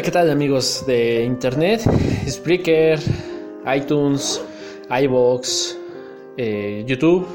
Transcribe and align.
Hola, 0.00 0.06
¿qué 0.06 0.12
tal 0.12 0.30
amigos 0.30 0.84
de 0.86 1.24
internet? 1.24 1.82
Spreaker, 2.26 2.98
iTunes, 3.76 4.40
iBox, 4.88 5.76
eh, 6.38 6.84
YouTube 6.86 7.26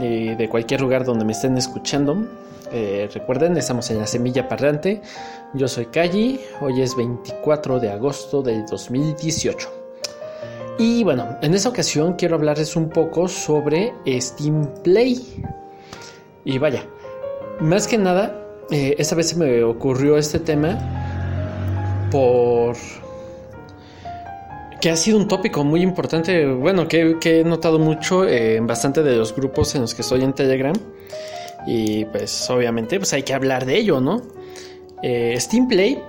y 0.00 0.34
de 0.34 0.48
cualquier 0.48 0.80
lugar 0.80 1.04
donde 1.04 1.24
me 1.24 1.30
estén 1.30 1.56
escuchando. 1.56 2.26
Eh, 2.72 3.08
recuerden, 3.14 3.56
estamos 3.56 3.88
en 3.92 3.98
la 4.00 4.08
Semilla 4.08 4.48
Parrante. 4.48 5.02
Yo 5.54 5.68
soy 5.68 5.86
Kaji, 5.86 6.40
hoy 6.62 6.82
es 6.82 6.96
24 6.96 7.78
de 7.78 7.92
agosto 7.92 8.42
del 8.42 8.66
2018. 8.66 9.70
Y 10.80 11.04
bueno, 11.04 11.38
en 11.42 11.54
esta 11.54 11.68
ocasión 11.68 12.14
quiero 12.14 12.34
hablarles 12.34 12.74
un 12.74 12.88
poco 12.88 13.28
sobre 13.28 13.94
Steam 14.20 14.66
Play. 14.82 15.44
Y 16.44 16.58
vaya, 16.58 16.82
más 17.60 17.86
que 17.86 17.98
nada, 17.98 18.34
eh, 18.68 18.96
esta 18.98 19.14
vez 19.14 19.28
se 19.28 19.36
me 19.36 19.62
ocurrió 19.62 20.18
este 20.18 20.40
tema 20.40 21.08
por 22.10 22.76
que 24.80 24.90
ha 24.90 24.96
sido 24.96 25.18
un 25.18 25.26
tópico 25.26 25.64
muy 25.64 25.82
importante, 25.82 26.46
bueno, 26.46 26.86
que, 26.86 27.16
he 27.22 27.44
notado 27.44 27.78
mucho 27.78 28.26
en 28.28 28.66
bastante 28.66 29.02
de 29.02 29.16
los 29.16 29.34
grupos 29.34 29.74
en 29.74 29.82
los 29.82 29.94
que 29.94 30.02
estoy 30.02 30.22
en 30.22 30.32
Telegram. 30.32 30.74
Y 31.66 32.04
pues 32.06 32.48
obviamente 32.50 32.98
pues 32.98 33.12
hay 33.12 33.24
que 33.24 33.34
hablar 33.34 33.66
de 33.66 33.76
ello, 33.76 34.00
¿no? 34.00 34.22
Eh, 35.02 35.34
Steam 35.38 35.68
Play, 35.68 36.00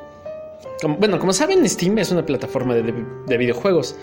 bueno, 0.99 1.19
como 1.19 1.33
saben, 1.33 1.67
Steam 1.67 1.97
es 1.97 2.11
una 2.11 2.25
plataforma 2.25 2.75
de, 2.75 3.37
videojuegos. 3.37 3.95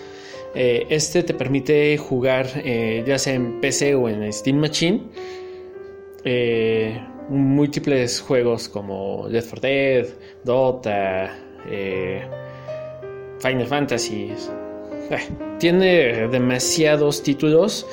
Eh, 0.53 0.85
este 0.89 1.23
te 1.23 1.33
permite 1.33 1.97
jugar 1.97 2.47
eh, 2.55 3.03
ya 3.05 3.17
sea 3.19 3.33
en 3.33 3.61
PC 3.61 3.95
o 3.95 4.09
en 4.09 4.31
Steam 4.31 4.57
Machine 4.57 5.03
múltiples 7.29 8.21
juegos 8.21 8.69
como 8.69 9.27
Left 9.29 9.49
4 9.49 9.61
Dead, 9.61 10.07
Dota, 10.43 11.35
eh, 11.67 12.27
Final 13.39 13.67
Fantasy. 13.67 14.33
Eh, 15.09 15.17
tiene 15.59 16.27
demasiados 16.27 17.23
títulos 17.23 17.87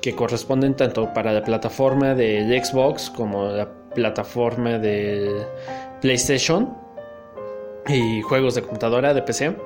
que 0.00 0.14
corresponden 0.14 0.74
tanto 0.74 1.12
para 1.12 1.32
la 1.32 1.42
plataforma 1.42 2.14
de 2.14 2.62
Xbox 2.64 3.10
como 3.10 3.46
la 3.46 3.68
plataforma 3.94 4.78
de 4.78 5.44
PlayStation 6.00 6.74
y 7.88 8.22
juegos 8.22 8.54
de 8.54 8.62
computadora 8.62 9.12
de 9.14 9.22
PC. 9.22 9.56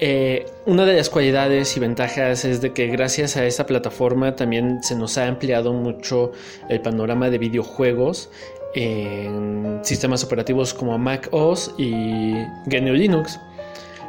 Eh, 0.00 0.46
una 0.66 0.84
de 0.84 0.96
las 0.96 1.10
cualidades 1.10 1.76
y 1.76 1.80
ventajas 1.80 2.44
es 2.44 2.60
de 2.60 2.72
que 2.72 2.86
gracias 2.86 3.36
a 3.36 3.44
esta 3.44 3.66
plataforma 3.66 4.36
también 4.36 4.80
se 4.82 4.94
nos 4.94 5.18
ha 5.18 5.26
ampliado 5.26 5.72
mucho 5.72 6.30
el 6.68 6.80
panorama 6.80 7.30
de 7.30 7.38
videojuegos 7.38 8.30
en 8.74 9.80
sistemas 9.82 10.24
operativos 10.24 10.74
como 10.74 10.98
Mac 10.98 11.28
OS 11.32 11.74
y 11.78 12.32
GNU 12.66 12.92
Linux. 12.92 13.40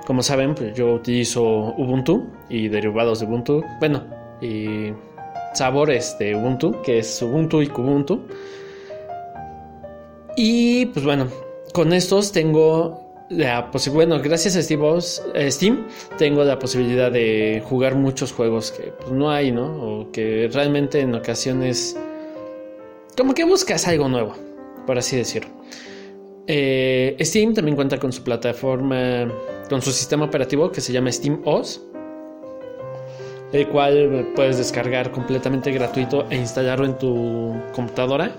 Como 0.06 0.24
saben, 0.24 0.56
pues 0.56 0.74
yo 0.74 0.94
utilizo 0.94 1.44
Ubuntu 1.78 2.28
y 2.50 2.68
derivados 2.68 3.20
de 3.20 3.28
Ubuntu, 3.28 3.64
bueno, 3.80 4.04
y 4.42 4.92
sabores 5.54 6.18
de 6.20 6.36
Ubuntu, 6.36 6.82
que 6.82 7.00
es 7.00 7.22
Ubuntu 7.22 7.62
y 7.62 7.68
Kubuntu. 7.68 8.26
Y 10.36 10.88
pues 10.88 11.06
bueno, 11.06 11.28
con 11.74 11.94
estos 11.94 12.32
tengo 12.32 13.08
la 13.30 13.70
bueno, 13.94 14.20
gracias 14.20 14.56
a 14.56 14.64
Steam, 14.64 15.86
tengo 16.18 16.44
la 16.44 16.58
posibilidad 16.58 17.12
de 17.12 17.62
jugar 17.64 17.94
muchos 17.96 18.32
juegos 18.32 18.72
que 18.72 18.92
pues, 18.92 19.12
no 19.12 19.30
hay, 19.30 19.52
¿no? 19.52 19.66
O 19.66 20.12
que 20.12 20.50
realmente 20.52 21.02
en 21.02 21.14
ocasiones 21.14 21.96
como 23.16 23.36
que 23.36 23.44
buscas 23.44 23.88
algo 23.88 24.08
nuevo 24.08 24.49
por 24.90 24.98
así 24.98 25.18
decirlo. 25.18 25.52
Eh, 26.48 27.16
Steam 27.22 27.54
también 27.54 27.76
cuenta 27.76 28.00
con 28.00 28.12
su 28.12 28.24
plataforma, 28.24 29.32
con 29.70 29.84
su 29.84 29.92
sistema 29.92 30.26
operativo 30.26 30.72
que 30.72 30.82
se 30.82 30.92
llama 30.92 31.12
Steam 31.12 31.44
OS, 31.46 31.80
el 33.54 33.68
cual 33.68 34.30
puedes 34.36 34.58
descargar 34.58 35.12
completamente 35.12 35.72
gratuito 35.72 36.26
e 36.32 36.38
instalarlo 36.38 36.88
en 36.88 36.98
tu 36.98 37.54
computadora. 37.72 38.36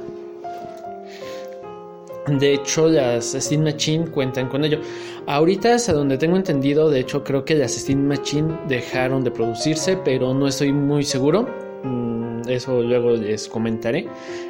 De 2.27 2.55
hecho, 2.55 2.88
las 2.88 3.27
Steam 3.27 3.62
Machine 3.62 4.09
cuentan 4.09 4.49
con 4.49 4.65
ello. 4.65 4.81
Ahorita, 5.28 5.77
hasta 5.77 5.93
donde 5.93 6.19
tengo 6.19 6.37
entendido, 6.37 6.91
de 6.91 6.99
hecho, 6.99 7.22
creo 7.22 7.44
que 7.44 7.55
las 7.55 7.75
Steam 7.77 8.09
Machine 8.09 8.59
dejaron 8.67 9.22
de 9.22 9.31
producirse, 9.31 9.97
pero 9.97 10.34
no 10.34 10.49
estoy 10.49 10.72
muy 10.72 11.05
seguro. 11.05 11.49
Mm, 11.84 12.41
eso 12.49 12.82
luego 12.82 13.12
les 13.12 13.47
comentaré. 13.47 14.09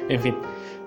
En 0.09 0.19
fin. 0.19 0.35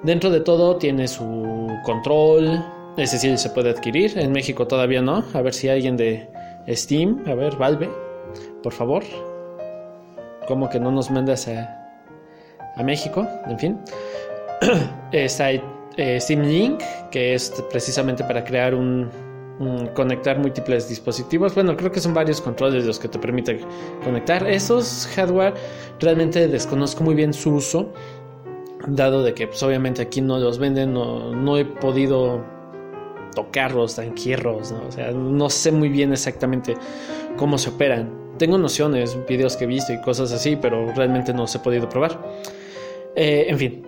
Dentro 0.04 0.28
de 0.28 0.40
todo 0.40 0.76
tiene 0.76 1.08
su 1.08 1.66
control, 1.82 2.62
ese 2.98 3.18
sí 3.18 3.36
se 3.38 3.48
puede 3.50 3.70
adquirir, 3.70 4.18
en 4.18 4.32
México 4.32 4.66
todavía 4.66 5.00
no, 5.00 5.24
a 5.32 5.40
ver 5.40 5.54
si 5.54 5.70
alguien 5.70 5.96
de 5.96 6.28
Steam, 6.68 7.24
a 7.26 7.34
ver, 7.34 7.56
Valve, 7.56 7.88
por 8.62 8.74
favor, 8.74 9.02
como 10.46 10.68
que 10.68 10.78
no 10.78 10.90
nos 10.90 11.10
mandas 11.10 11.48
a, 11.48 11.84
a 12.76 12.82
México, 12.82 13.26
en 13.46 13.58
fin. 13.58 13.78
Eh, 15.96 16.18
Steam 16.20 16.42
Link, 16.42 16.82
que 17.12 17.34
es 17.34 17.52
precisamente 17.70 18.24
para 18.24 18.42
crear 18.42 18.74
un, 18.74 19.08
conectar 19.94 20.36
múltiples 20.40 20.88
dispositivos. 20.88 21.54
Bueno, 21.54 21.76
creo 21.76 21.92
que 21.92 22.00
son 22.00 22.12
varios 22.12 22.40
controles 22.40 22.84
los 22.84 22.98
que 22.98 23.06
te 23.06 23.16
permiten 23.16 23.60
conectar. 24.02 24.44
Esos 24.44 25.08
hardware 25.14 25.54
realmente 26.00 26.48
desconozco 26.48 27.04
muy 27.04 27.14
bien 27.14 27.32
su 27.32 27.54
uso 27.54 27.92
dado 28.86 29.22
de 29.22 29.34
que 29.34 29.46
pues, 29.46 29.62
obviamente 29.62 30.02
aquí 30.02 30.20
no 30.20 30.38
los 30.38 30.58
venden, 30.58 30.92
no, 30.92 31.58
he 31.58 31.64
podido 31.64 32.44
tocarlos, 33.34 33.96
tanquierros, 33.96 34.72
¿no? 34.72 34.86
o 34.86 34.92
sea, 34.92 35.10
no 35.10 35.50
sé 35.50 35.72
muy 35.72 35.88
bien 35.88 36.12
exactamente 36.12 36.74
cómo 37.36 37.58
se 37.58 37.70
operan. 37.70 38.24
Tengo 38.38 38.58
nociones, 38.58 39.16
videos 39.28 39.56
que 39.56 39.64
he 39.64 39.66
visto 39.66 39.92
y 39.92 40.00
cosas 40.00 40.32
así, 40.32 40.56
pero 40.56 40.92
realmente 40.92 41.32
no 41.32 41.46
se 41.46 41.58
he 41.58 41.60
podido 41.60 41.88
probar. 41.88 42.20
Eh, 43.14 43.46
en 43.48 43.58
fin. 43.58 43.86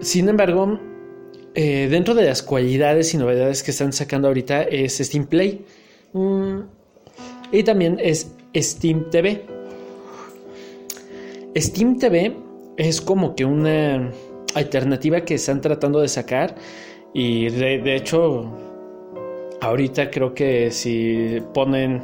Sin 0.00 0.28
embargo, 0.28 0.78
eh, 1.54 1.88
dentro 1.90 2.14
de 2.14 2.24
las 2.24 2.42
cualidades 2.42 3.12
y 3.14 3.18
novedades 3.18 3.62
que 3.62 3.70
están 3.70 3.92
sacando 3.92 4.28
ahorita 4.28 4.62
es 4.62 4.98
Steam 4.98 5.26
Play. 5.26 5.64
Mm, 6.12 6.60
y 7.52 7.62
también 7.62 7.98
es 8.00 8.30
Steam 8.54 9.10
TV. 9.10 9.46
Steam 11.56 11.98
TV 11.98 12.49
es 12.88 13.02
como 13.02 13.34
que 13.34 13.44
una 13.44 14.10
alternativa 14.54 15.20
que 15.20 15.34
están 15.34 15.60
tratando 15.60 16.00
de 16.00 16.08
sacar 16.08 16.54
y 17.12 17.50
de, 17.50 17.94
hecho 17.94 18.50
ahorita 19.60 20.10
creo 20.10 20.32
que 20.32 20.70
si 20.70 21.42
ponen 21.52 22.02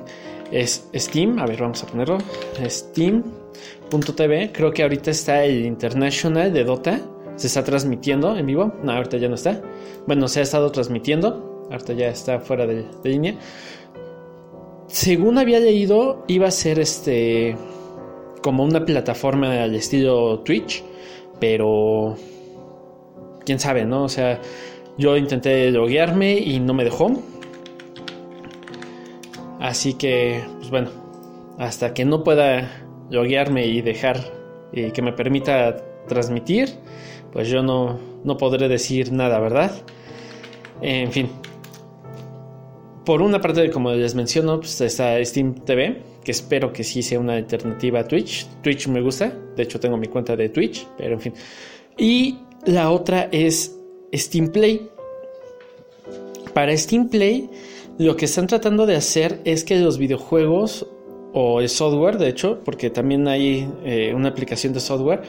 es 0.53 0.87
Steam, 0.95 1.39
a 1.39 1.47
ver 1.47 1.63
vamos 1.63 1.83
a 1.83 1.87
ponerlo, 1.87 2.19
Steam.tv, 2.63 4.53
creo 4.53 4.71
que 4.71 4.83
ahorita 4.83 5.11
está 5.11 5.45
el 5.45 5.65
International 5.65 6.53
de 6.53 6.65
Dota, 6.65 7.01
se 7.37 7.47
está 7.47 7.65
transmitiendo 7.65 8.37
en 8.37 8.45
vivo, 8.45 8.75
no, 8.83 8.93
ahorita 8.93 9.17
ya 9.17 9.29
no 9.29 9.37
está, 9.37 9.63
bueno, 10.07 10.29
se 10.29 10.41
ha 10.41 10.43
estado 10.43 10.71
transmitiendo, 10.71 11.67
ahorita 11.71 11.95
ya 11.95 12.09
está 12.09 12.39
fuera 12.39 12.67
de, 12.67 12.85
de 13.03 13.09
línea. 13.09 13.35
Según 14.89 15.39
había 15.39 15.59
leído, 15.59 16.23
iba 16.29 16.47
a 16.47 16.51
ser 16.51 16.79
este 16.79 17.57
como 18.47 18.63
una 18.63 18.85
plataforma 18.85 19.65
al 19.65 19.75
estilo 19.75 20.39
Twitch, 20.45 20.85
pero 21.41 22.15
quién 23.45 23.59
sabe, 23.59 23.85
¿no? 23.85 24.05
O 24.05 24.09
sea, 24.09 24.41
yo 24.97 25.17
intenté 25.17 25.69
loguearme 25.73 26.39
y 26.39 26.61
no 26.61 26.73
me 26.73 26.85
dejó. 26.85 27.11
Así 29.59 29.95
que, 29.95 30.45
pues 30.59 30.71
bueno, 30.71 30.91
hasta 31.59 31.93
que 31.93 32.05
no 32.05 32.23
pueda 32.23 32.87
loguearme 33.11 33.67
y 33.67 33.83
dejar 33.83 34.21
y 34.73 34.93
que 34.93 35.03
me 35.03 35.13
permita 35.13 35.79
transmitir, 36.07 36.69
pues 37.33 37.49
yo 37.49 37.65
no, 37.65 37.99
no 38.23 38.37
podré 38.37 38.69
decir 38.69 39.11
nada, 39.11 39.41
¿verdad? 39.41 39.73
En 40.83 41.11
fin. 41.11 41.31
Por 43.07 43.23
una 43.23 43.41
parte, 43.41 43.71
como 43.71 43.93
les 43.93 44.17
menciono, 44.17 44.59
pues 44.59 44.81
está 44.81 45.25
Steam 45.25 45.55
TV, 45.65 46.03
que 46.25 46.33
espero 46.33 46.73
que 46.73 46.83
sí 46.83 47.05
sea 47.05 47.21
una 47.21 47.35
alternativa 47.35 48.01
a 48.01 48.09
Twitch. 48.09 48.49
Twitch 48.65 48.89
me 48.89 49.01
gusta, 49.01 49.33
de 49.55 49.63
hecho 49.63 49.79
tengo 49.79 49.97
mi 49.97 50.09
cuenta 50.09 50.35
de 50.35 50.49
Twitch, 50.49 50.89
pero 50.99 51.15
en 51.15 51.21
fin. 51.21 51.35
Y 51.97 52.37
la 52.65 52.91
otra 52.91 53.29
es 53.31 53.79
Steam 54.13 54.49
Play. 54.49 54.91
Para 56.53 56.77
Steam 56.77 57.09
Play, 57.09 57.49
lo 57.97 58.17
que 58.17 58.25
están 58.25 58.49
tratando 58.49 58.87
de 58.87 58.97
hacer 58.97 59.41
es 59.45 59.63
que 59.63 59.79
los 59.79 59.99
videojuegos 59.99 60.89
o 61.33 61.61
el 61.61 61.69
software, 61.69 62.19
de 62.19 62.29
hecho, 62.31 62.59
porque 62.65 62.91
también 62.91 63.29
hay 63.29 63.69
eh, 63.85 64.13
una 64.17 64.31
aplicación 64.31 64.73
de 64.73 64.81
software, 64.81 65.23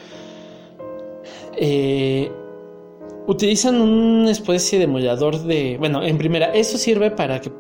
eh, 1.56 2.32
utilizan 3.28 3.80
una 3.80 4.32
especie 4.32 4.80
de 4.80 4.86
emulador 4.86 5.44
de... 5.44 5.78
Bueno, 5.78 6.02
en 6.02 6.18
primera, 6.18 6.56
eso 6.56 6.80
sirve 6.80 7.12
para 7.12 7.40
que 7.40 7.52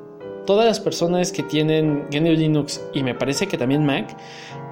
todas 0.47 0.65
las 0.65 0.79
personas 0.79 1.31
que 1.31 1.43
tienen 1.43 2.07
GNU 2.09 2.31
Linux 2.31 2.81
y 2.93 3.03
me 3.03 3.13
parece 3.13 3.47
que 3.47 3.57
también 3.59 3.85
Mac 3.85 4.17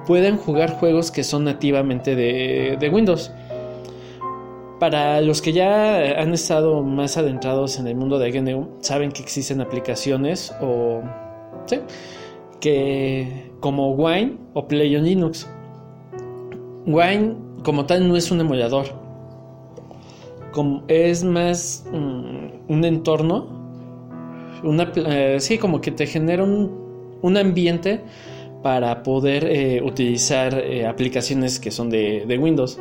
pueden 0.06 0.36
jugar 0.38 0.70
juegos 0.70 1.12
que 1.12 1.22
son 1.22 1.44
nativamente 1.44 2.16
de, 2.16 2.90
Windows. 2.92 3.30
Para 4.80 5.20
los 5.20 5.40
que 5.40 5.52
ya 5.52 6.20
han 6.20 6.34
estado 6.34 6.82
más 6.82 7.16
adentrados 7.16 7.78
en 7.78 7.86
el 7.86 7.94
mundo 7.94 8.18
de 8.18 8.32
GNU, 8.32 8.68
saben 8.80 9.12
que 9.12 9.22
existen 9.22 9.60
aplicaciones 9.60 10.52
o 10.60 11.02
¿sí? 11.66 11.78
que 12.60 13.52
como 13.60 13.92
Wine 13.92 14.38
o 14.54 14.66
Play 14.66 14.96
on 14.96 15.04
Linux. 15.04 15.46
Wine 16.86 17.36
como 17.62 17.86
tal 17.86 18.08
no 18.08 18.16
es 18.16 18.30
un 18.30 18.40
emulador, 18.40 18.86
como, 20.52 20.84
es 20.88 21.24
más 21.24 21.84
mm, 21.92 22.72
un 22.72 22.84
entorno, 22.84 23.55
eh, 24.62 25.36
sí, 25.40 25.58
como 25.58 25.80
que 25.80 25.90
te 25.90 26.06
genera 26.06 26.42
un, 26.42 27.36
ambiente 27.36 28.00
para 28.62 29.02
poder 29.02 29.44
eh, 29.44 29.82
utilizar 29.82 30.54
eh, 30.54 30.86
aplicaciones 30.86 31.58
que 31.58 31.70
son 31.70 31.90
de, 31.90 32.38
Windows. 32.40 32.78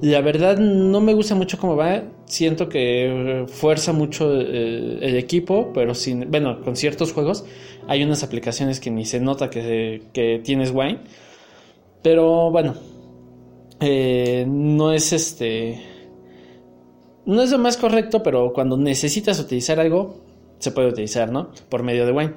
La 0.00 0.20
verdad 0.20 0.58
no 0.58 1.00
me 1.00 1.14
gusta 1.14 1.34
mucho 1.34 1.58
cómo 1.58 1.76
va. 1.76 2.02
Siento 2.24 2.68
que 2.68 3.44
fuerza 3.48 3.92
mucho 3.92 4.32
el, 4.32 5.16
equipo, 5.16 5.70
pero 5.72 5.94
sin, 5.94 6.30
bueno, 6.30 6.60
con 6.62 6.76
ciertos 6.76 7.12
juegos 7.12 7.44
hay 7.86 8.02
unas 8.02 8.22
aplicaciones 8.22 8.80
que 8.80 8.90
ni 8.90 9.04
se 9.04 9.20
nota 9.20 9.50
que, 9.50 10.02
que 10.12 10.40
tienes 10.42 10.72
Wine. 10.72 10.98
Pero 12.02 12.50
bueno, 12.50 12.74
no 13.80 14.92
es 14.92 15.12
este, 15.12 15.80
no 17.24 17.42
es 17.42 17.50
lo 17.50 17.58
más 17.58 17.76
correcto, 17.76 18.22
pero 18.22 18.52
cuando 18.52 18.76
necesitas 18.76 19.38
utilizar 19.38 19.78
algo 19.78 20.31
se 20.62 20.70
puede 20.70 20.88
utilizar, 20.88 21.30
¿no? 21.30 21.50
Por 21.68 21.82
medio 21.82 22.06
de 22.06 22.12
Wine. 22.12 22.34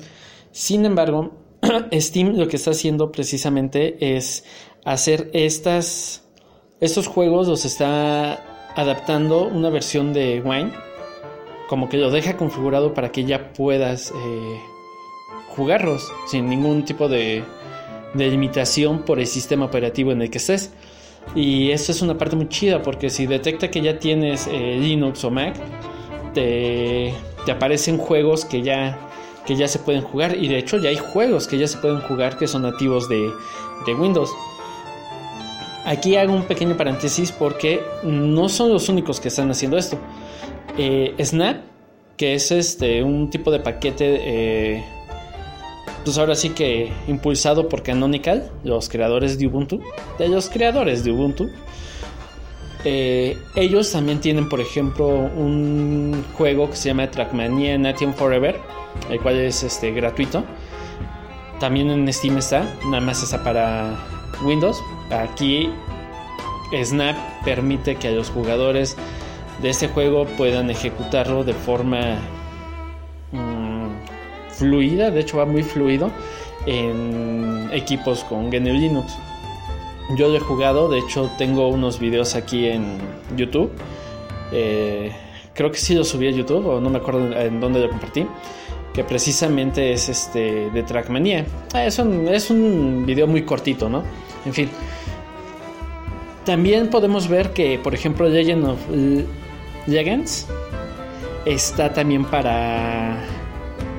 Sin 0.51 0.85
embargo, 0.85 1.35
Steam 1.93 2.37
lo 2.37 2.47
que 2.47 2.57
está 2.57 2.71
haciendo 2.71 3.11
precisamente 3.11 4.15
es 4.15 4.43
hacer 4.83 5.29
estas 5.33 6.25
estos 6.81 7.07
juegos 7.07 7.47
los 7.47 7.63
está 7.63 8.73
adaptando 8.75 9.47
una 9.47 9.69
versión 9.69 10.13
de 10.13 10.41
Wine, 10.41 10.71
como 11.69 11.87
que 11.87 11.97
lo 11.97 12.11
deja 12.11 12.35
configurado 12.35 12.93
para 12.93 13.11
que 13.11 13.23
ya 13.23 13.53
puedas 13.53 14.11
eh, 14.11 14.59
jugarlos 15.55 16.11
sin 16.27 16.49
ningún 16.49 16.83
tipo 16.83 17.07
de, 17.07 17.43
limitación 18.13 19.03
por 19.03 19.19
el 19.19 19.27
sistema 19.27 19.65
operativo 19.65 20.11
en 20.11 20.21
el 20.21 20.29
que 20.29 20.37
estés. 20.37 20.73
Y 21.33 21.71
eso 21.71 21.91
es 21.91 22.01
una 22.01 22.17
parte 22.17 22.35
muy 22.35 22.49
chida 22.49 22.81
porque 22.81 23.09
si 23.09 23.25
detecta 23.25 23.71
que 23.71 23.81
ya 23.81 23.97
tienes 23.97 24.47
eh, 24.47 24.77
Linux 24.79 25.23
o 25.23 25.31
Mac, 25.31 25.55
te, 26.33 27.13
aparecen 27.51 27.97
juegos 27.97 28.45
que 28.45 28.61
ya, 28.61 28.97
que 29.45 29.55
ya 29.55 29.67
se 29.67 29.79
pueden 29.79 30.01
jugar. 30.01 30.35
Y 30.35 30.47
de 30.47 30.57
hecho 30.57 30.77
ya 30.77 30.89
hay 30.89 30.97
juegos 30.97 31.47
que 31.47 31.57
ya 31.57 31.67
se 31.67 31.77
pueden 31.77 32.01
jugar 32.01 32.37
que 32.37 32.47
son 32.47 32.63
nativos 32.63 33.09
de, 33.09 33.31
de 33.85 33.93
Windows. 33.93 34.31
Aquí 35.85 36.15
hago 36.15 36.33
un 36.33 36.45
pequeño 36.45 36.75
paréntesis 36.75 37.31
porque 37.31 37.79
no 38.03 38.49
son 38.49 38.73
los 38.73 38.89
únicos 38.89 39.19
que 39.19 39.27
están 39.27 39.51
haciendo 39.51 39.77
esto. 39.77 39.99
Eh, 40.79 41.13
Snap, 41.23 41.57
que 42.17 42.33
es 42.33 42.51
este 42.51 43.03
un 43.03 43.29
tipo 43.29 43.51
de 43.51 43.59
paquete, 43.59 44.17
eh, 44.19 44.83
pues 46.03 46.17
ahora 46.17 46.33
sí 46.33 46.49
que 46.49 46.91
impulsado 47.07 47.69
por 47.69 47.83
Canonical, 47.83 48.49
los 48.63 48.89
creadores 48.89 49.37
de 49.37 49.45
Ubuntu, 49.45 49.79
de 50.17 50.27
los 50.27 50.49
creadores 50.49 51.03
de 51.03 51.11
Ubuntu. 51.11 51.49
Eh, 52.87 53.35
ellos 53.55 53.91
también 53.91 54.19
tienen, 54.21 54.47
por 54.47 54.61
ejemplo, 54.61 55.07
un 55.07 56.23
juego 56.33 56.69
que 56.69 56.75
se 56.75 56.89
llama 56.89 57.09
Trackmania 57.09 57.79
Nation 57.79 58.13
Forever, 58.13 58.59
el 59.09 59.19
cual 59.19 59.39
es 59.39 59.63
este, 59.63 59.91
gratuito. 59.91 60.43
También 61.59 61.89
en 61.89 62.11
Steam 62.13 62.37
está, 62.37 62.63
nada 62.85 63.01
más 63.01 63.23
está 63.23 63.43
para 63.43 63.97
Windows. 64.43 64.83
Aquí 65.09 65.69
Snap 66.83 67.15
permite 67.43 67.95
que 67.95 68.11
los 68.11 68.29
jugadores 68.29 68.95
de 69.61 69.69
este 69.69 69.87
juego 69.87 70.25
puedan 70.25 70.69
ejecutarlo 70.69 71.43
de 71.43 71.53
forma 71.53 72.19
mm, 73.31 73.87
fluida, 74.49 75.09
de 75.09 75.21
hecho 75.21 75.37
va 75.37 75.45
muy 75.45 75.63
fluido 75.63 76.11
en 76.67 77.69
equipos 77.71 78.23
con 78.25 78.49
GNU 78.49 78.73
Linux. 78.73 79.17
Yo 80.11 80.27
lo 80.27 80.35
he 80.35 80.39
jugado, 80.39 80.87
de 80.87 80.99
hecho 80.99 81.31
tengo 81.37 81.67
unos 81.67 81.99
videos 81.99 82.35
aquí 82.35 82.67
en 82.67 82.97
YouTube. 83.35 83.71
Eh, 84.51 85.11
creo 85.53 85.71
que 85.71 85.77
sí 85.77 85.95
lo 85.95 86.03
subí 86.03 86.27
a 86.27 86.31
YouTube 86.31 86.65
o 86.67 86.79
no 86.79 86.89
me 86.89 86.99
acuerdo 86.99 87.35
en 87.35 87.59
dónde 87.59 87.79
lo 87.79 87.89
compartí 87.89 88.27
que 88.95 89.03
precisamente 89.03 89.91
es 89.91 90.07
este 90.07 90.69
de 90.69 90.83
Trackmania. 90.83 91.45
Ah, 91.73 91.85
es 91.85 91.99
un, 91.99 92.29
es 92.29 92.49
un 92.49 93.05
video 93.05 93.27
muy 93.27 93.41
cortito, 93.43 93.89
¿no? 93.89 94.03
En 94.45 94.53
fin. 94.53 94.69
También 96.45 96.89
podemos 96.89 97.27
ver 97.27 97.51
que, 97.51 97.77
por 97.77 97.93
ejemplo, 97.93 98.29
Legend 98.29 98.65
of 98.65 98.79
Legends 99.85 100.47
está 101.45 101.91
también 101.91 102.23
para 102.23 103.17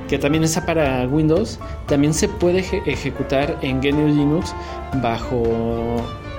que 0.08 0.18
también 0.18 0.44
está 0.44 0.64
para 0.64 1.06
Windows, 1.06 1.58
también 1.86 2.14
se 2.14 2.28
puede 2.28 2.60
ejecutar 2.86 3.58
en 3.62 3.80
GNU 3.80 4.08
Linux 4.08 4.54
bajo 5.02 5.42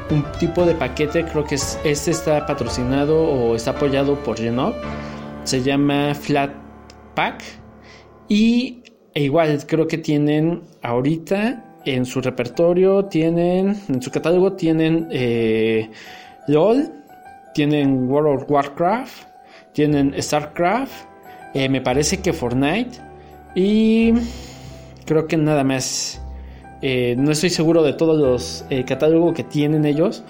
un 0.10 0.24
tipo 0.40 0.66
de 0.66 0.74
paquete, 0.74 1.26
creo 1.26 1.44
que 1.44 1.56
este 1.56 2.12
está 2.12 2.46
patrocinado 2.46 3.22
o 3.22 3.56
está 3.56 3.72
apoyado 3.72 4.16
por 4.24 4.38
Genov, 4.38 4.74
se 5.44 5.62
llama 5.62 6.14
Flatpak 6.14 7.44
y 8.30 8.84
e 9.14 9.24
igual 9.24 9.66
creo 9.66 9.88
que 9.88 9.98
tienen 9.98 10.62
ahorita 10.84 11.64
en 11.86 12.06
su 12.06 12.22
repertorio, 12.22 13.06
tienen, 13.06 13.76
en 13.88 14.02
su 14.02 14.12
catálogo 14.12 14.54
tienen 14.54 15.08
eh, 15.12 15.90
LOL, 16.48 16.90
tienen 17.54 18.10
World 18.10 18.44
of 18.44 18.52
Warcraft, 18.52 19.28
tienen 19.74 20.14
StarCraft, 20.22 21.06
eh, 21.54 21.68
me 21.68 21.82
parece 21.82 22.22
que 22.22 22.34
Fortnite 22.34 23.07
y 23.58 24.14
creo 25.06 25.28
que 25.28 25.38
nada 25.38 25.64
más. 25.64 26.22
Eh, 26.84 27.16
no 27.18 27.32
estoy 27.32 27.50
seguro 27.50 27.82
de 27.82 27.94
todos 27.94 28.20
los 28.20 28.66
catálogos 28.86 29.34
que 29.34 29.44
tienen 29.44 29.84
ellos, 29.84 30.24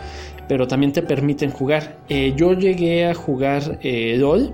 pero 0.48 0.66
también 0.66 0.94
te 0.94 1.02
permiten 1.02 1.52
jugar. 1.52 1.98
yo 2.08 2.54
llegué 2.54 3.06
a 3.06 3.14
jugar 3.14 3.80
LOL. 3.84 4.54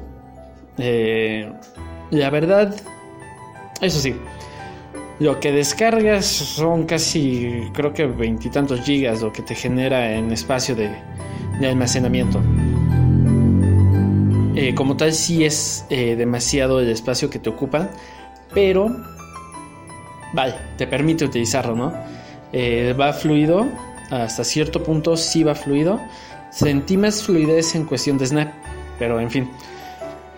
la 2.10 2.30
verdad 2.32 2.75
eso 3.84 4.00
sí, 4.00 4.15
lo 5.20 5.42
que 5.42 5.51
descargas 5.51 6.25
son 6.25 6.86
casi, 6.86 7.63
creo 7.74 7.94
que 7.94 8.06
veintitantos 8.06 8.80
gigas 8.82 9.22
lo 9.22 9.34
que 9.34 9.42
te 9.42 9.56
genera 9.56 10.15
en 10.15 10.32
espacio 10.32 10.74
de, 10.74 10.89
almacenamiento. 11.68 12.42
Eh, 14.56 14.74
como 14.74 14.96
tal, 14.96 15.12
sí 15.12 15.44
es 15.44 15.86
eh, 15.89 16.15
demasiado 16.15 16.80
el 16.80 16.89
espacio 16.89 17.30
que 17.30 17.39
te 17.39 17.50
ocupa, 17.50 17.89
pero 18.54 18.96
vale, 20.34 20.56
te 20.78 20.88
permite 20.88 21.26
utilizarlo, 21.26 21.76
¿no? 21.76 21.94
Eh, 22.52 22.96
va 23.00 23.14
fluido, 23.14 23.68
hasta 24.10 24.44
cierto 24.44 24.84
punto 24.84 25.18
sí 25.18 25.44
va 25.44 25.56
fluido. 25.56 26.00
Sentí 26.52 26.98
más 26.98 27.24
fluidez 27.24 27.74
en 27.76 27.86
cuestión 27.86 28.18
de 28.18 28.28
Snap, 28.28 28.54
pero 29.00 29.20
en 29.20 29.32
fin. 29.32 29.50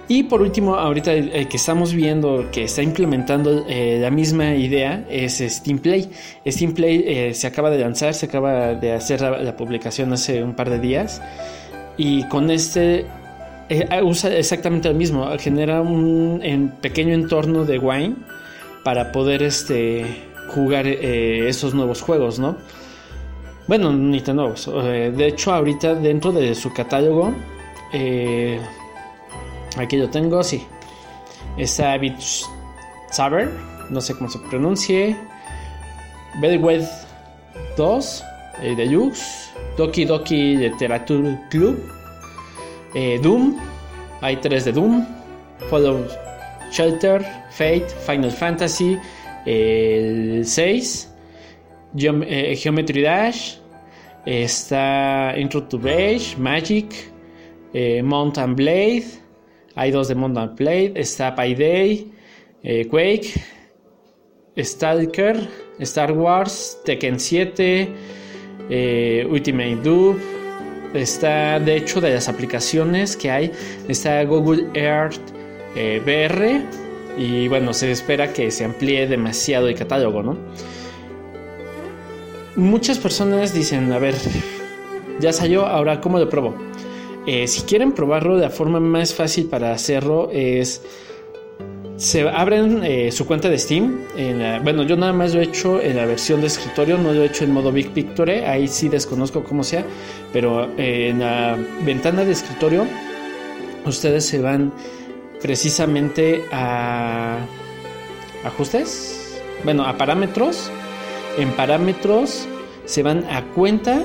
Y 0.08 0.24
por 0.24 0.42
último, 0.42 0.76
ahorita 0.76 1.14
el, 1.14 1.48
que 1.48 1.58
estamos 1.58 1.94
viendo 1.94 2.50
que 2.52 2.66
está 2.66 2.84
implementando 2.84 3.66
eh, 3.68 3.98
la 4.00 4.12
misma 4.12 4.54
idea 4.54 5.04
es 5.10 5.40
Steam 5.40 5.80
Play. 5.80 6.12
Steam 6.46 6.74
Play 6.74 7.04
eh, 7.08 7.34
se 7.34 7.48
acaba 7.48 7.72
de 7.72 7.80
lanzar, 7.80 8.14
se 8.14 8.28
acaba 8.28 8.76
de 8.76 8.92
hacer 8.92 9.22
la, 9.22 9.58
publicación 9.58 10.14
hace 10.14 10.44
un 10.44 10.54
par 10.54 10.70
de 10.70 10.80
días. 10.80 11.22
Y 11.98 12.24
con 12.28 12.52
este 12.52 13.08
eh, 13.70 14.02
usa 14.04 14.36
exactamente 14.36 14.90
lo 14.90 14.96
mismo, 14.96 15.28
genera 15.40 15.82
un 15.82 16.74
pequeño 16.82 17.14
entorno 17.14 17.66
de 17.66 17.80
Wine 17.80 18.16
para 18.84 19.12
poder 19.12 19.44
este, 19.44 20.06
jugar 20.50 20.86
esos 20.88 21.74
nuevos 21.74 22.02
juegos, 22.02 22.40
¿no? 22.40 22.58
Bueno, 23.68 23.92
ni 23.94 24.22
tan 24.22 24.36
nuevos. 24.36 24.68
de 24.68 25.28
hecho, 25.28 25.52
ahorita 25.52 25.96
dentro 25.96 26.32
de 26.32 26.54
su 26.54 26.72
catálogo 26.72 27.34
Aquí 29.78 29.98
lo 29.98 30.10
tengo, 30.10 30.44
sí. 30.44 30.66
Está 31.58 31.98
Beach 31.98 32.46
Saber, 33.12 33.52
no 33.90 34.00
sé 34.00 34.16
cómo 34.16 34.30
se 34.30 34.40
pronuncie. 34.40 35.16
Bedwed 36.40 36.86
2, 37.78 38.24
eh, 38.62 38.76
Deluxe. 38.76 39.52
Doki 39.78 40.06
Doki 40.06 40.56
Literature 40.56 41.38
Club. 41.50 41.95
Eh, 42.96 43.20
Doom, 43.22 43.58
hay 44.22 44.38
tres 44.38 44.66
de 44.66 44.72
Doom. 44.72 45.06
Follow 45.70 46.06
Shelter, 46.72 47.24
Fate, 47.52 47.88
Final 48.06 48.32
Fantasy, 48.32 48.98
el 49.46 50.46
6. 50.46 51.14
Eh, 51.98 52.56
Geometry 52.56 53.02
Dash. 53.02 53.58
Está 54.26 55.36
Intro 55.38 55.64
to 55.64 55.78
Beige, 55.78 56.36
Magic, 56.38 57.12
eh, 57.74 58.02
Mountain 58.02 58.56
Blade. 58.56 59.06
Hay 59.76 59.92
dos 59.92 60.08
de 60.08 60.16
Mountain 60.16 60.56
Blade, 60.56 60.94
está 60.96 61.36
Payday, 61.36 62.10
eh, 62.64 62.88
Quake, 62.88 63.34
Stalker, 64.58 65.38
Star 65.80 66.14
Wars, 66.14 66.82
Tekken 66.86 67.20
7, 67.20 67.90
eh, 68.70 69.28
Ultimate 69.30 69.76
Dub, 69.84 70.18
está 70.96 71.60
de 71.60 71.78
hecho 71.78 72.02
de 72.02 72.14
las 72.14 72.28
aplicaciones 72.28 73.16
que 73.16 73.32
hay, 73.32 73.52
está 73.88 74.24
Google 74.24 74.68
Earth 74.74 75.20
eh, 75.76 76.02
VR 76.04 76.62
y 77.18 77.48
bueno, 77.48 77.74
se 77.74 77.92
espera 77.92 78.34
que 78.34 78.52
se 78.52 78.66
amplíe 78.66 79.08
demasiado 79.08 79.68
el 79.68 79.76
catálogo, 79.76 80.24
¿no? 80.24 80.38
Muchas 82.56 82.98
personas 82.98 83.54
dicen, 83.54 83.92
a 83.92 84.00
ver, 84.00 84.16
ya 85.20 85.34
salió, 85.34 85.66
ahora 85.66 86.00
¿cómo 86.02 86.20
lo 86.20 86.30
pruebo? 86.30 86.56
Eh, 87.28 87.48
si 87.48 87.62
quieren 87.64 87.92
probarlo, 87.92 88.38
la 88.38 88.50
forma 88.50 88.80
más 88.80 89.14
fácil 89.14 89.48
para 89.48 89.72
hacerlo 89.72 90.30
es 90.32 90.82
se 91.98 92.28
abren 92.28 92.84
eh, 92.84 93.12
su 93.12 93.26
cuenta 93.26 93.50
de 93.50 93.58
Steam. 93.58 94.02
bueno, 94.64 94.84
yo 94.84 94.98
nada 94.98 95.14
más 95.14 95.34
lo 95.34 95.42
he 95.42 95.46
hecho 95.46 95.82
en 95.82 95.96
la 95.96 96.06
versión 96.06 96.42
de 96.42 96.48
escritorio, 96.48 96.98
no 96.98 97.14
lo 97.14 97.24
he 97.24 97.28
hecho 97.28 97.46
en 97.46 97.52
modo 97.52 97.72
Big 97.72 97.92
Picture. 97.92 98.46
Ahí 98.46 98.68
sí 98.68 98.90
desconozco 98.90 99.44
cómo 99.44 99.64
sea, 99.64 99.86
pero 100.34 100.70
eh, 100.78 101.10
en 101.10 101.20
la 101.20 101.58
ventana 101.86 102.26
de 102.26 102.34
escritorio, 102.34 102.86
ustedes 103.86 104.26
se 104.26 104.42
van 104.42 104.74
precisamente 105.42 106.44
a 106.52 107.40
ajustes, 108.44 109.42
bueno, 109.64 109.86
a 109.86 109.98
parámetros. 109.98 110.70
En 111.38 111.52
parámetros 111.52 112.48
se 112.86 113.04
van 113.04 113.26
a 113.30 113.44
cuenta 113.54 114.04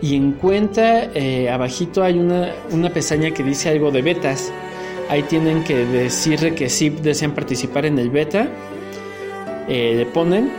y 0.00 0.16
en 0.16 0.32
cuenta 0.32 1.04
eh, 1.14 1.48
abajito 1.48 2.02
hay 2.02 2.18
una, 2.18 2.52
una 2.70 2.90
pestaña 2.90 3.30
que 3.30 3.44
dice 3.44 3.68
algo 3.68 3.92
de 3.92 4.02
betas 4.02 4.52
Ahí 5.12 5.24
tienen 5.24 5.62
que 5.62 5.84
decirle 5.84 6.54
que 6.54 6.70
sí 6.70 6.88
desean 6.88 7.34
participar 7.34 7.84
en 7.84 7.98
el 7.98 8.08
beta. 8.08 8.48
Eh, 9.68 9.92
le 9.94 10.06
ponen 10.06 10.50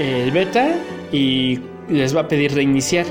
el 0.00 0.32
beta 0.32 0.74
y 1.12 1.60
les 1.88 2.16
va 2.16 2.22
a 2.22 2.26
pedir 2.26 2.52
reiniciar. 2.52 3.06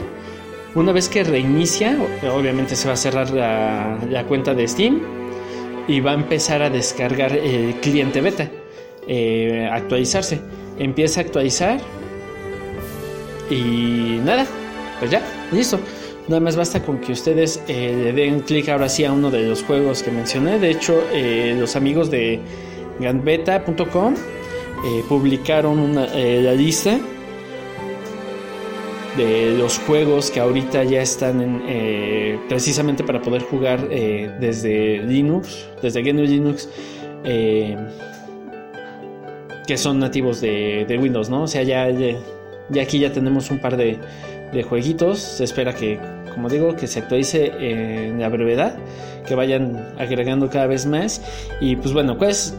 Una 0.76 0.92
vez 0.92 1.08
que 1.08 1.24
reinicia, 1.24 1.98
obviamente 2.30 2.76
se 2.76 2.90
va 2.90 2.96
a 2.96 2.98
cerrar 2.98 3.30
la, 3.30 4.26
cuenta 4.28 4.54
de 4.54 4.68
Steam 4.68 5.00
y 5.88 6.02
va 6.02 6.12
a 6.12 6.16
empezar 6.16 6.62
a 6.62 6.70
descargar 6.70 7.32
el 7.32 7.76
cliente 7.76 8.20
beta, 8.20 8.52
eh, 9.08 9.70
actualizarse. 9.72 10.42
Empieza 10.78 11.22
a 11.22 11.24
actualizar 11.24 11.80
y 13.50 14.20
nada, 14.26 14.46
pues 15.00 15.10
ya, 15.10 15.22
listo. 15.54 15.80
Nada 16.28 16.40
más 16.40 16.56
basta 16.56 16.82
con 16.82 17.00
que 17.00 17.12
ustedes 17.12 17.62
eh, 17.68 17.94
le 18.02 18.14
den 18.14 18.40
clic 18.42 18.70
ahora 18.70 18.88
sí 18.88 19.04
a 19.04 19.12
uno 19.12 19.30
de 19.30 19.44
los 19.44 19.62
juegos 19.62 20.02
que 20.04 20.10
mencioné. 20.10 20.58
De 20.58 20.72
hecho, 20.72 21.04
eh, 21.12 21.54
los 21.60 21.76
amigos 21.76 22.10
de 22.10 22.40
gambeta.com 23.00 24.14
eh, 24.14 25.04
publicaron 25.10 25.96
la 25.96 26.54
lista 26.54 26.98
de 29.18 29.52
los 29.58 29.80
juegos 29.80 30.32
que 30.32 30.40
ahorita 30.40 30.86
ya 30.86 31.02
están 31.02 31.42
en, 31.42 32.40
precisamente 32.48 33.04
para 33.04 33.22
poder 33.22 33.42
jugar 33.44 33.90
desde 33.90 35.00
Linux, 35.00 35.68
desde 35.82 36.02
GNU 36.02 36.24
Linux, 36.24 36.70
que 39.68 39.78
son 39.78 40.00
nativos 40.00 40.40
de, 40.40 40.98
Windows, 41.02 41.30
¿no? 41.30 41.44
O 41.44 41.48
sea, 41.48 41.64
ya, 41.64 41.90
ya 42.70 42.82
aquí 42.82 43.00
ya 43.00 43.12
tenemos 43.12 43.52
un 43.52 43.60
par 43.60 43.78
de 43.78 44.00
de 44.54 44.64
jueguitos. 44.64 45.20
Se 45.20 45.44
espera 45.44 45.74
que, 45.74 46.00
como 46.34 46.50
digo, 46.50 46.76
que 46.76 46.88
se 46.88 47.00
actualice 47.00 47.52
en 47.60 48.20
la 48.20 48.30
brevedad, 48.30 48.78
que 49.28 49.36
vayan 49.36 49.94
agregando 49.98 50.50
cada 50.50 50.68
vez 50.68 50.86
más. 50.86 51.22
Y 51.60 51.76
pues 51.76 51.94
bueno, 51.94 52.18
pues 52.18 52.56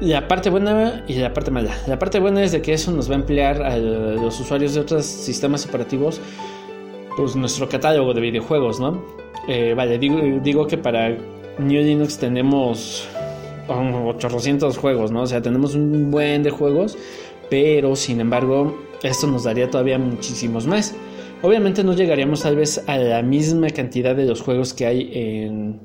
la 0.00 0.28
parte 0.28 0.50
buena 0.50 1.04
y 1.08 1.14
la 1.14 1.32
parte 1.32 1.50
mala. 1.50 1.76
La 1.86 1.98
parte 1.98 2.18
buena 2.18 2.42
es 2.42 2.52
de 2.52 2.62
que 2.62 2.72
eso 2.72 2.90
nos 2.92 3.08
va 3.10 3.14
a 3.14 3.18
emplear 3.18 3.62
a 3.62 3.76
los 3.76 4.38
usuarios 4.40 4.74
de 4.74 4.80
otros 4.80 5.04
sistemas 5.06 5.66
operativos, 5.66 6.20
pues 7.16 7.36
nuestro 7.36 7.68
catálogo 7.68 8.12
de 8.12 8.20
videojuegos, 8.20 8.80
¿no? 8.80 9.02
Eh, 9.48 9.74
vale, 9.74 9.98
digo, 9.98 10.18
digo 10.42 10.66
que 10.66 10.78
para 10.78 11.10
New 11.58 11.82
Linux 11.82 12.18
tenemos 12.18 13.06
800 13.68 14.76
juegos, 14.78 15.10
¿no? 15.10 15.22
O 15.22 15.26
sea, 15.26 15.40
tenemos 15.40 15.74
un 15.74 16.10
buen 16.10 16.42
de 16.42 16.50
juegos, 16.50 16.98
pero 17.50 17.94
sin 17.96 18.20
embargo 18.20 18.76
esto 19.08 19.26
nos 19.26 19.44
daría 19.44 19.70
todavía 19.70 19.98
muchísimos 19.98 20.66
más. 20.66 20.94
Obviamente 21.42 21.84
no 21.84 21.94
llegaríamos 21.94 22.42
tal 22.42 22.56
vez 22.56 22.82
a 22.86 22.96
la 22.96 23.22
misma 23.22 23.68
cantidad 23.70 24.16
de 24.16 24.24
los 24.24 24.40
juegos 24.40 24.72
que 24.72 24.86
hay 24.86 25.10
en 25.12 25.80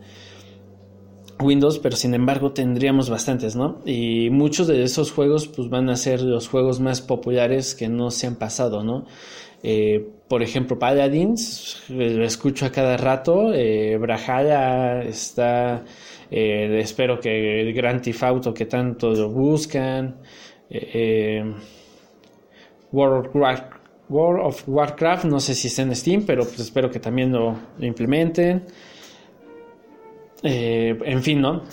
Windows, 1.42 1.80
pero 1.80 1.96
sin 1.96 2.14
embargo 2.14 2.52
tendríamos 2.52 3.10
bastantes, 3.10 3.56
¿no? 3.56 3.82
Y 3.86 4.30
muchos 4.30 4.68
de 4.68 4.84
esos 4.84 5.12
juegos 5.12 5.48
pues 5.48 5.70
van 5.70 5.90
a 5.90 5.96
ser 5.96 6.22
los 6.22 6.48
juegos 6.48 6.80
más 6.80 7.02
populares 7.02 7.76
que 7.76 7.88
no 7.90 8.12
se 8.12 8.28
han 8.28 8.36
pasado, 8.36 8.84
¿no? 8.84 9.06
Eh, 9.64 10.06
por 10.28 10.44
ejemplo, 10.44 10.78
Paladins, 10.78 11.84
lo 11.90 12.24
escucho 12.24 12.66
a 12.66 12.72
cada 12.72 12.98
rato, 12.98 13.54
eh, 13.54 14.00
está, 15.08 15.84
eh, 16.30 16.80
espero 16.80 17.20
que 17.20 17.62
el 17.62 17.74
Grand 17.74 18.02
Theft 18.02 18.24
Auto 18.24 18.54
que 18.54 18.66
tanto 18.66 19.12
lo 19.12 19.30
buscan, 19.30 20.22
eh, 20.70 21.44
World 22.92 23.30
of, 24.10 24.64
Warcraft, 24.68 25.26
no 25.26 25.40
sé 25.40 25.54
si 25.54 25.68
está 25.68 25.84
en 25.84 25.96
Steam, 25.96 26.24
pero 26.26 26.44
pues 26.44 26.60
espero 26.60 26.90
que 26.90 27.00
también 27.00 27.32
lo, 27.32 27.56
implementen. 27.80 28.66
Eh, 30.42 30.98
en 31.06 31.22
fin, 31.22 31.42
¿no? 31.42 31.64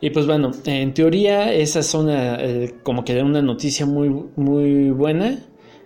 Y 0.00 0.10
pues 0.10 0.26
bueno, 0.26 0.52
en 0.64 0.94
teoría 0.94 1.52
esa 1.52 1.80
es 1.80 1.94
una, 1.94 2.36
eh, 2.40 2.74
como 2.82 3.04
que 3.04 3.20
una 3.20 3.42
noticia 3.42 3.86
muy, 3.86 4.10
muy 4.36 4.90
buena. 4.90 5.38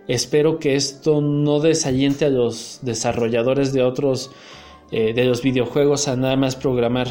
Espero 0.09 0.59
que 0.59 0.75
esto 0.75 1.21
no 1.21 1.61
desaliente 1.61 2.25
a 2.27 2.31
los 2.31 2.81
desarrolladores 2.83 3.73
de 3.73 3.83
otros, 3.83 4.31
eh, 4.91 5.15
de 5.15 5.25
los 5.25 5.43
videojuegos 5.43 6.09
a 6.09 6.17
nada 6.17 6.37
más 6.37 6.57
programar 6.57 7.09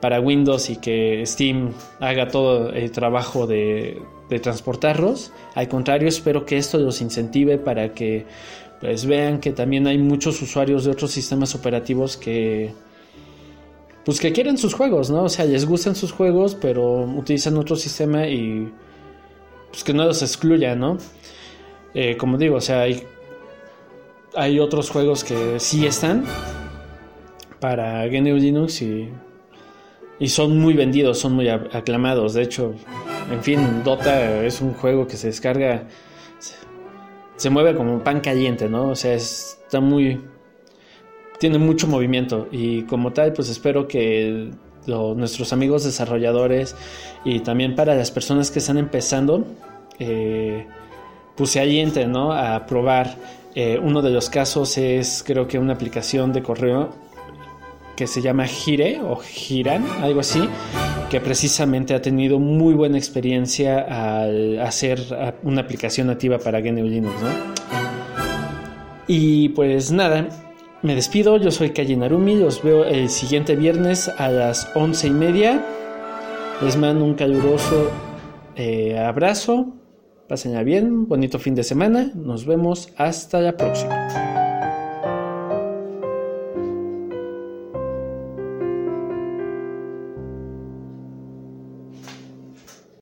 para 0.00 0.20
Windows 0.20 0.70
y 0.70 0.76
que 0.76 1.24
Steam 1.26 1.72
haga 1.98 2.28
todo 2.28 2.70
el 2.70 2.90
trabajo 2.92 3.46
de, 3.46 4.00
de 4.30 4.38
transportarlos. 4.38 5.32
Al 5.54 5.68
contrario, 5.68 6.08
espero 6.08 6.46
que 6.46 6.56
esto 6.56 6.78
los 6.78 7.02
incentive 7.02 7.58
para 7.58 7.92
que 7.92 8.24
pues 8.80 9.04
vean 9.04 9.40
que 9.40 9.52
también 9.52 9.86
hay 9.86 9.98
muchos 9.98 10.40
usuarios 10.40 10.84
de 10.84 10.92
otros 10.92 11.10
sistemas 11.10 11.54
operativos 11.54 12.16
que 12.16 12.72
pues 14.04 14.18
que 14.18 14.32
quieren 14.32 14.56
sus 14.56 14.72
juegos, 14.72 15.10
¿no? 15.10 15.24
O 15.24 15.28
sea, 15.28 15.44
les 15.44 15.66
gustan 15.66 15.94
sus 15.94 16.12
juegos, 16.12 16.54
pero 16.54 17.02
utilizan 17.02 17.58
otro 17.58 17.76
sistema 17.76 18.26
y 18.26 18.72
pues 19.70 19.84
que 19.84 19.92
no 19.92 20.04
los 20.04 20.22
excluya, 20.22 20.74
¿no? 20.74 20.96
Eh, 21.92 22.16
como 22.16 22.38
digo, 22.38 22.56
o 22.56 22.60
sea, 22.60 22.82
hay, 22.82 23.02
hay 24.34 24.58
otros 24.58 24.88
juegos 24.90 25.22
que 25.22 25.60
sí 25.60 25.84
están 25.86 26.24
para 27.60 28.06
GNU 28.06 28.36
Linux 28.36 28.80
y, 28.80 29.10
y 30.18 30.28
son 30.28 30.58
muy 30.58 30.72
vendidos, 30.72 31.18
son 31.18 31.34
muy 31.34 31.48
aclamados. 31.48 32.32
De 32.32 32.42
hecho, 32.42 32.74
en 33.30 33.42
fin, 33.42 33.82
Dota 33.84 34.44
es 34.44 34.60
un 34.60 34.74
juego 34.74 35.06
que 35.06 35.16
se 35.16 35.28
descarga, 35.28 35.84
se, 37.36 37.50
mueve 37.50 37.74
como 37.74 38.02
pan 38.02 38.20
caliente, 38.20 38.68
¿no? 38.68 38.90
O 38.90 38.96
sea, 38.96 39.14
está 39.14 39.80
muy, 39.80 40.20
tiene 41.38 41.58
mucho 41.58 41.86
movimiento 41.86 42.48
y 42.50 42.82
como 42.82 43.12
tal, 43.12 43.32
pues 43.32 43.48
espero 43.48 43.86
que 43.86 44.50
nuestros 44.86 45.52
amigos 45.52 45.84
desarrolladores 45.84 46.74
y 47.24 47.40
también 47.40 47.74
para 47.74 47.94
las 47.94 48.10
personas 48.10 48.50
que 48.50 48.58
están 48.58 48.78
empezando, 48.78 49.44
eh, 49.98 50.66
pues 51.36 51.50
se 51.50 51.60
alienten, 51.60 52.12
¿no? 52.12 52.32
A 52.32 52.66
probar. 52.66 53.16
Eh, 53.54 53.80
uno 53.82 54.00
de 54.00 54.10
los 54.10 54.30
casos 54.30 54.78
es, 54.78 55.24
creo 55.26 55.48
que 55.48 55.58
una 55.58 55.72
aplicación 55.72 56.32
de 56.32 56.40
correo 56.40 56.90
que 57.96 58.06
se 58.06 58.22
llama 58.22 58.46
Gire 58.46 59.00
o 59.02 59.16
Giran, 59.16 59.84
algo 60.02 60.20
así, 60.20 60.48
que 61.10 61.20
precisamente 61.20 61.92
ha 61.92 62.00
tenido 62.00 62.38
muy 62.38 62.72
buena 62.72 62.96
experiencia 62.96 63.80
al 63.80 64.60
hacer 64.60 65.00
una 65.42 65.62
aplicación 65.62 66.06
nativa 66.06 66.38
para 66.38 66.60
GNU 66.60 66.84
Linux, 66.84 67.14
Y 69.08 69.48
pues 69.50 69.90
nada, 69.90 70.28
me 70.82 70.94
despido, 70.94 71.36
yo 71.36 71.50
soy 71.50 71.70
Kaji 71.70 71.96
Narumi, 71.96 72.36
los 72.36 72.62
veo 72.62 72.84
el 72.84 73.08
siguiente 73.08 73.56
viernes 73.56 74.08
a 74.08 74.28
las 74.28 74.70
once 74.76 75.08
y 75.08 75.10
media. 75.10 75.64
Les 76.62 76.76
mando 76.76 77.04
un 77.04 77.14
caluroso 77.14 77.90
eh, 78.54 78.96
abrazo, 78.96 79.74
pásenla 80.28 80.62
bien, 80.62 81.08
bonito 81.08 81.40
fin 81.40 81.56
de 81.56 81.64
semana, 81.64 82.12
nos 82.14 82.46
vemos. 82.46 82.92
Hasta 82.96 83.40
la 83.40 83.56
próxima. 83.56 84.39